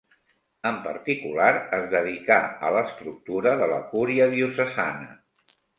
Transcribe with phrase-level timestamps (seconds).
[0.69, 1.51] En particular,
[1.81, 5.13] es dedicà a l'estructura de la cúria diocesana.